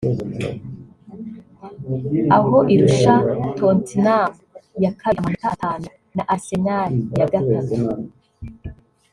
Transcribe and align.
aho 2.35 2.57
irusha 2.73 3.13
Tottenham 3.57 4.31
ya 4.83 4.91
kabiri 4.99 5.17
amanota 5.19 5.47
atanu 5.53 5.87
na 6.15 6.23
Arsenal 6.35 6.91
ya 7.19 7.25
gatatu 7.33 7.77